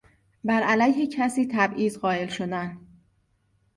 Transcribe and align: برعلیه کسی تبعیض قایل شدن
برعلیه 0.43 1.07
کسی 1.07 1.47
تبعیض 1.51 1.97
قایل 1.97 2.27
شدن 2.27 2.77